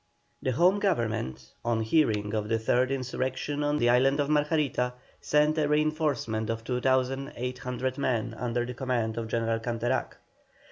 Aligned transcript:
The 0.41 0.53
Home 0.53 0.79
Government, 0.79 1.53
on 1.63 1.81
hearing 1.81 2.33
of 2.33 2.49
the 2.49 2.57
third 2.57 2.89
insurrection 2.89 3.63
on 3.63 3.77
the 3.77 3.91
island 3.91 4.19
of 4.19 4.29
Margarita, 4.31 4.93
sent 5.21 5.59
a 5.59 5.67
reinforcement 5.67 6.49
of 6.49 6.63
2,800 6.63 7.99
men 7.99 8.33
under 8.35 8.65
the 8.65 8.73
command 8.73 9.19
of 9.19 9.27
General 9.27 9.59
Canterac. 9.59 10.15